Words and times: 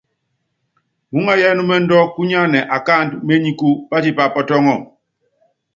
Muúŋayɔ 1.13 1.47
ɛnúmɛndɔ 1.51 1.97
kúnyánɛ 2.15 2.59
akáandɔ 2.75 3.15
ményiku, 3.27 3.67
pátípa 3.89 4.23
pɔtɔŋɔ. 4.33 4.75